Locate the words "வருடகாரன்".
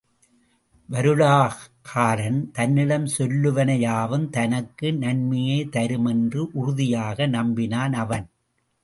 0.89-2.39